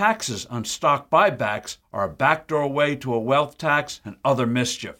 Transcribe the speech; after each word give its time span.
taxes 0.00 0.46
on 0.46 0.64
stock 0.64 1.10
buybacks 1.10 1.76
are 1.92 2.04
a 2.04 2.08
backdoor 2.08 2.66
way 2.66 2.96
to 2.96 3.12
a 3.12 3.20
wealth 3.20 3.58
tax 3.58 4.00
and 4.02 4.16
other 4.24 4.46
mischief. 4.46 4.96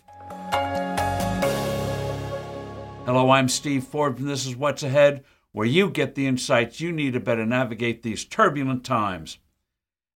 Hello, 3.07 3.31
I'm 3.31 3.49
Steve 3.49 3.85
Forbes, 3.85 4.21
and 4.21 4.29
this 4.29 4.45
is 4.45 4.55
What's 4.55 4.83
Ahead, 4.83 5.25
where 5.53 5.67
you 5.67 5.89
get 5.89 6.17
the 6.17 6.27
insights 6.27 6.83
you 6.83 6.93
need 6.93 7.15
to 7.15 7.19
better 7.21 7.47
navigate 7.47 8.03
these 8.03 8.27
turbulent 8.27 8.85
times. 8.85 9.39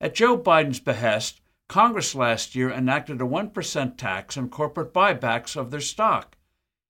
At 0.03 0.15
Joe 0.15 0.37
Biden's 0.37 0.81
behest, 0.81 1.41
Congress 1.67 2.15
last 2.15 2.55
year 2.55 2.71
enacted 2.71 3.23
a 3.23 3.25
1% 3.25 3.97
tax 3.97 4.37
on 4.37 4.51
corporate 4.51 4.93
buybacks 4.93 5.57
of 5.57 5.71
their 5.71 5.81
stock. 5.81 6.37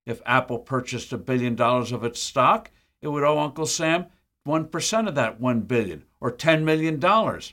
If 0.04 0.20
Apple 0.26 0.58
purchased 0.58 1.12
a 1.12 1.16
billion 1.16 1.54
dollars 1.54 1.92
of 1.92 2.02
its 2.02 2.18
stock, 2.18 2.72
it 3.00 3.06
would 3.06 3.22
owe 3.22 3.38
Uncle 3.38 3.66
Sam 3.66 4.06
1% 4.48 5.06
of 5.06 5.14
that 5.14 5.40
1 5.40 5.60
billion 5.60 6.02
or 6.20 6.32
10 6.32 6.64
million 6.64 6.98
dollars. 6.98 7.52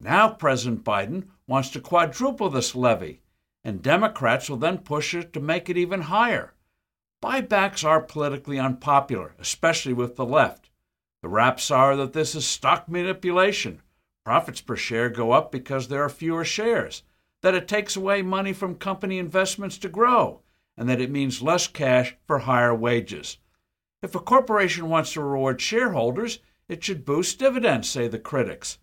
Now 0.00 0.28
President 0.28 0.84
Biden 0.84 1.28
wants 1.46 1.70
to 1.70 1.80
quadruple 1.80 2.50
this 2.50 2.74
levy, 2.74 3.20
and 3.62 3.82
Democrats 3.82 4.50
will 4.50 4.56
then 4.56 4.78
push 4.78 5.14
it 5.14 5.32
to 5.32 5.40
make 5.40 5.70
it 5.70 5.76
even 5.76 6.02
higher. 6.02 6.54
Buybacks 7.22 7.84
are 7.84 8.02
politically 8.02 8.58
unpopular, 8.58 9.34
especially 9.38 9.94
with 9.94 10.16
the 10.16 10.26
left. 10.26 10.70
The 11.22 11.28
raps 11.28 11.70
are 11.70 11.96
that 11.96 12.12
this 12.12 12.34
is 12.34 12.46
stock 12.46 12.86
manipulation. 12.86 13.80
Profits 14.26 14.60
per 14.60 14.76
share 14.76 15.08
go 15.08 15.32
up 15.32 15.50
because 15.50 15.88
there 15.88 16.02
are 16.02 16.10
fewer 16.10 16.44
shares, 16.44 17.02
that 17.42 17.54
it 17.54 17.66
takes 17.68 17.96
away 17.96 18.20
money 18.20 18.52
from 18.52 18.74
company 18.74 19.18
investments 19.18 19.78
to 19.78 19.88
grow, 19.88 20.42
and 20.76 20.88
that 20.88 21.00
it 21.00 21.10
means 21.10 21.40
less 21.40 21.66
cash 21.66 22.16
for 22.26 22.40
higher 22.40 22.74
wages. 22.74 23.38
If 24.02 24.14
a 24.14 24.20
corporation 24.20 24.90
wants 24.90 25.14
to 25.14 25.22
reward 25.22 25.60
shareholders, 25.60 26.40
it 26.68 26.84
should 26.84 27.06
boost 27.06 27.38
dividends, 27.38 27.88
say 27.88 28.08
the 28.08 28.18
critics. 28.18 28.78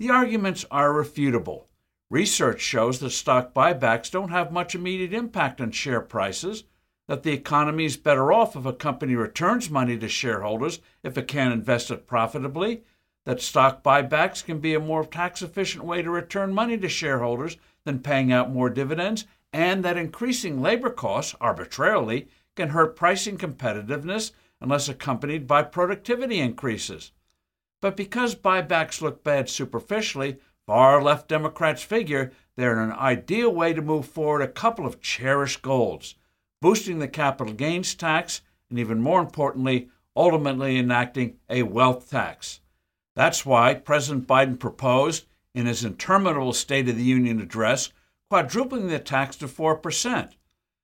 The 0.00 0.08
arguments 0.08 0.64
are 0.70 0.94
refutable. 0.94 1.64
Research 2.08 2.62
shows 2.62 3.00
that 3.00 3.10
stock 3.10 3.52
buybacks 3.52 4.10
don't 4.10 4.30
have 4.30 4.50
much 4.50 4.74
immediate 4.74 5.12
impact 5.12 5.60
on 5.60 5.72
share 5.72 6.00
prices, 6.00 6.64
that 7.06 7.22
the 7.22 7.32
economy 7.32 7.84
is 7.84 7.98
better 7.98 8.32
off 8.32 8.56
if 8.56 8.64
a 8.64 8.72
company 8.72 9.14
returns 9.14 9.68
money 9.68 9.98
to 9.98 10.08
shareholders 10.08 10.80
if 11.02 11.18
it 11.18 11.28
can 11.28 11.52
invest 11.52 11.90
it 11.90 12.06
profitably, 12.06 12.82
that 13.26 13.42
stock 13.42 13.82
buybacks 13.82 14.42
can 14.42 14.58
be 14.58 14.72
a 14.72 14.80
more 14.80 15.04
tax 15.04 15.42
efficient 15.42 15.84
way 15.84 16.00
to 16.00 16.08
return 16.08 16.54
money 16.54 16.78
to 16.78 16.88
shareholders 16.88 17.58
than 17.84 17.98
paying 17.98 18.32
out 18.32 18.50
more 18.50 18.70
dividends, 18.70 19.26
and 19.52 19.84
that 19.84 19.98
increasing 19.98 20.62
labor 20.62 20.88
costs 20.88 21.34
arbitrarily 21.42 22.26
can 22.56 22.70
hurt 22.70 22.96
pricing 22.96 23.36
competitiveness 23.36 24.32
unless 24.62 24.88
accompanied 24.88 25.46
by 25.46 25.62
productivity 25.62 26.40
increases. 26.40 27.12
But 27.80 27.96
because 27.96 28.34
buybacks 28.34 29.00
look 29.00 29.24
bad 29.24 29.48
superficially, 29.48 30.38
far 30.66 31.02
left 31.02 31.28
Democrats 31.28 31.82
figure 31.82 32.32
they're 32.56 32.80
an 32.80 32.92
ideal 32.92 33.50
way 33.54 33.72
to 33.72 33.80
move 33.82 34.06
forward 34.06 34.42
a 34.42 34.48
couple 34.48 34.86
of 34.86 35.00
cherished 35.00 35.62
goals 35.62 36.14
boosting 36.60 36.98
the 36.98 37.08
capital 37.08 37.54
gains 37.54 37.94
tax, 37.94 38.42
and 38.68 38.78
even 38.78 39.00
more 39.00 39.20
importantly, 39.20 39.88
ultimately 40.14 40.78
enacting 40.78 41.38
a 41.48 41.62
wealth 41.62 42.10
tax. 42.10 42.60
That's 43.16 43.46
why 43.46 43.74
President 43.74 44.26
Biden 44.26 44.58
proposed, 44.58 45.26
in 45.54 45.66
his 45.66 45.84
interminable 45.84 46.52
State 46.52 46.88
of 46.88 46.96
the 46.96 47.02
Union 47.02 47.40
address, 47.40 47.90
quadrupling 48.28 48.88
the 48.88 48.98
tax 48.98 49.36
to 49.36 49.48
4%. 49.48 50.32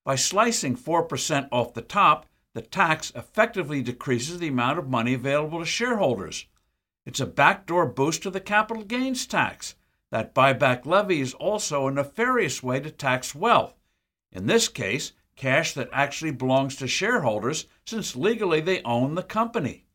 By 0.04 0.16
slicing 0.16 0.76
4% 0.76 1.48
off 1.52 1.74
the 1.74 1.82
top, 1.82 2.26
the 2.54 2.62
tax 2.62 3.12
effectively 3.14 3.82
decreases 3.82 4.38
the 4.38 4.48
amount 4.48 4.78
of 4.78 4.88
money 4.88 5.14
available 5.14 5.60
to 5.60 5.66
shareholders. 5.66 6.46
It's 7.06 7.20
a 7.20 7.26
backdoor 7.26 7.86
boost 7.86 8.24
to 8.24 8.30
the 8.30 8.40
capital 8.40 8.82
gains 8.82 9.26
tax. 9.26 9.76
That 10.10 10.34
buyback 10.34 10.84
levy 10.84 11.20
is 11.20 11.34
also 11.34 11.86
a 11.86 11.92
nefarious 11.92 12.64
way 12.64 12.80
to 12.80 12.90
tax 12.90 13.32
wealth. 13.32 13.74
In 14.32 14.46
this 14.46 14.66
case, 14.66 15.12
cash 15.36 15.72
that 15.74 15.88
actually 15.92 16.32
belongs 16.32 16.74
to 16.76 16.88
shareholders, 16.88 17.66
since 17.84 18.16
legally 18.16 18.60
they 18.60 18.82
own 18.82 19.14
the 19.14 19.22
company. 19.22 19.86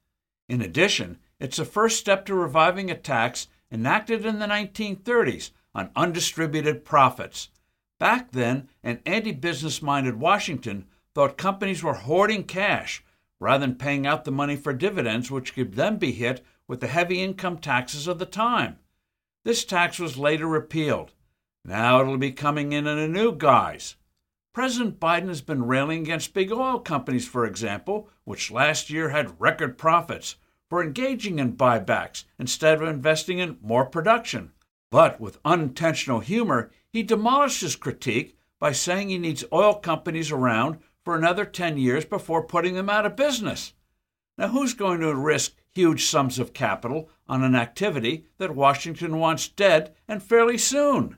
In 0.48 0.62
addition, 0.62 1.18
it's 1.38 1.60
a 1.60 1.66
first 1.66 2.00
step 2.00 2.26
to 2.28 2.34
reviving 2.34 2.90
a 2.90 2.96
tax 2.96 3.48
enacted 3.72 4.26
in 4.26 4.40
the 4.40 4.46
1930s 4.46 5.52
on 5.76 5.92
undistributed 5.96 6.86
profits. 6.86 7.50
Back 8.00 8.32
then, 8.32 8.70
an 8.84 9.02
anti 9.06 9.34
business 9.34 9.82
minded 9.82 10.20
Washington 10.20 10.86
thought 11.14 11.38
companies 11.38 11.84
were 11.84 11.94
hoarding 11.94 12.46
cash 12.46 13.04
rather 13.40 13.66
than 13.66 13.76
paying 13.76 14.08
out 14.08 14.24
the 14.24 14.32
money 14.32 14.56
for 14.56 14.72
dividends, 14.72 15.30
which 15.30 15.54
could 15.54 15.74
then 15.74 15.98
be 15.98 16.12
hit 16.12 16.46
with 16.72 16.80
the 16.80 16.88
heavy 16.88 17.22
income 17.22 17.58
taxes 17.58 18.08
of 18.08 18.18
the 18.18 18.26
time. 18.26 18.80
This 19.44 19.66
tax 19.66 20.00
was 20.00 20.18
later 20.18 20.48
repealed. 20.48 21.12
Now 21.66 22.00
it'll 22.00 22.18
be 22.18 22.32
coming 22.32 22.72
in 22.72 22.88
in 22.88 22.98
a 22.98 23.10
new 23.10 23.36
guise. 23.36 23.98
President 24.54 24.98
Biden 24.98 25.28
has 25.28 25.42
been 25.42 25.68
railing 25.68 26.04
against 26.04 26.34
big 26.34 26.50
oil 26.50 26.80
companies, 26.80 27.28
for 27.28 27.46
example, 27.46 28.08
which 28.24 28.52
last 28.52 28.90
year 28.90 29.10
had 29.10 29.36
record 29.38 29.78
profits, 29.78 30.38
for 30.70 30.82
engaging 30.82 31.40
in 31.40 31.58
buybacks 31.58 32.24
instead 32.40 32.82
of 32.82 32.88
investing 32.88 33.40
in 33.40 33.58
more 33.62 33.86
production. 33.86 34.54
But 34.92 35.20
with 35.20 35.42
unintentional 35.44 36.22
humor, 36.22 36.72
he 36.88 37.04
demolished 37.04 37.60
his 37.60 37.76
critique 37.76 38.38
by 38.60 38.72
saying 38.72 39.10
he 39.10 39.18
needs 39.18 39.44
oil 39.52 39.74
companies 39.74 40.32
around 40.32 40.78
for 41.04 41.18
another 41.18 41.44
10 41.44 41.78
years 41.78 42.06
before 42.06 42.44
putting 42.46 42.76
them 42.76 42.90
out 42.90 43.06
of 43.06 43.18
business. 43.18 43.74
Now, 44.38 44.48
who's 44.48 44.74
going 44.74 45.02
to 45.02 45.14
risk 45.14 45.58
huge 45.74 46.06
sums 46.06 46.40
of 46.40 46.54
capital 46.54 47.10
on 47.28 47.44
an 47.44 47.56
activity 47.56 48.26
that 48.38 48.56
Washington 48.56 49.18
wants 49.20 49.48
dead 49.48 49.96
and 50.08 50.22
fairly 50.22 50.58
soon? 50.58 51.18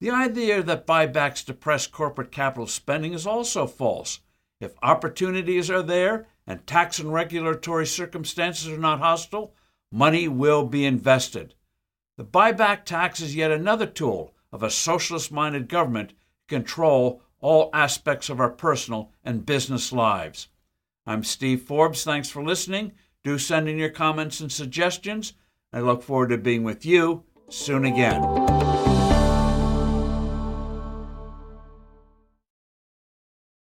The 0.00 0.10
idea 0.10 0.62
that 0.62 0.86
buybacks 0.86 1.44
depress 1.44 1.86
corporate 1.86 2.30
capital 2.30 2.66
spending 2.66 3.12
is 3.12 3.26
also 3.26 3.66
false. 3.66 4.20
If 4.60 4.74
opportunities 4.82 5.70
are 5.70 5.82
there 5.82 6.28
and 6.46 6.66
tax 6.66 6.98
and 6.98 7.12
regulatory 7.12 7.86
circumstances 7.86 8.68
are 8.68 8.78
not 8.78 9.00
hostile, 9.00 9.54
money 9.90 10.28
will 10.28 10.64
be 10.64 10.84
invested. 10.84 11.54
The 12.16 12.24
buyback 12.24 12.84
tax 12.84 13.20
is 13.20 13.36
yet 13.36 13.50
another 13.50 13.86
tool 13.86 14.34
of 14.52 14.62
a 14.62 14.70
socialist 14.70 15.30
minded 15.30 15.68
government 15.68 16.10
to 16.10 16.14
control 16.48 17.22
all 17.40 17.70
aspects 17.72 18.28
of 18.28 18.40
our 18.40 18.50
personal 18.50 19.12
and 19.24 19.46
business 19.46 19.92
lives. 19.92 20.48
I'm 21.06 21.22
Steve 21.22 21.62
Forbes. 21.62 22.04
Thanks 22.04 22.28
for 22.28 22.42
listening. 22.42 22.92
Do 23.28 23.36
send 23.36 23.68
in 23.68 23.76
your 23.76 23.90
comments 23.90 24.40
and 24.40 24.50
suggestions. 24.50 25.34
I 25.70 25.80
look 25.80 26.02
forward 26.02 26.30
to 26.30 26.38
being 26.38 26.64
with 26.64 26.86
you 26.86 27.24
soon 27.50 27.84
again. 27.84 28.22